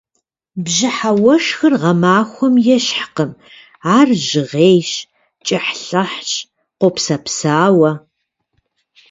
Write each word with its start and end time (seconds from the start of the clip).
Бжьыхьэ 0.63 1.11
уэшхыр 1.23 1.73
гъэмахуэм 1.81 2.55
ещхькъым, 2.75 3.31
ар 3.97 4.09
жьгъейщ, 4.25 4.91
кӏыхьлӏыхьщ, 5.45 6.31
къопсэпсауэ. 6.79 7.91